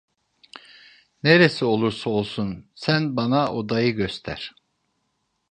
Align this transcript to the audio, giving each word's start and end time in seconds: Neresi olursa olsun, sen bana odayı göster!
Neresi 1.23 1.65
olursa 1.65 2.09
olsun, 2.09 2.65
sen 2.75 3.15
bana 3.17 3.53
odayı 3.53 3.95
göster! 3.95 4.55